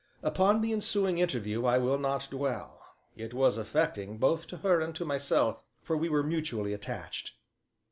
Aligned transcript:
Upon 0.23 0.61
the 0.61 0.73
ensuing 0.73 1.19
interview 1.19 1.67
I 1.67 1.77
will 1.77 1.99
not 1.99 2.27
dwell; 2.31 2.83
it 3.15 3.35
was 3.35 3.59
affecting 3.59 4.17
both 4.17 4.47
to 4.47 4.57
her 4.57 4.81
and 4.81 4.95
to 4.95 5.05
myself, 5.05 5.63
for 5.83 5.95
we 5.95 6.09
were 6.09 6.23
mutually 6.23 6.73
attached. 6.73 7.33